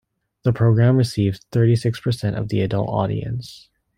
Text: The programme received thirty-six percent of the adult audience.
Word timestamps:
The 0.41 0.51
programme 0.51 0.97
received 0.97 1.45
thirty-six 1.51 1.99
percent 1.99 2.35
of 2.35 2.47
the 2.49 2.61
adult 2.61 2.89
audience. 2.89 3.69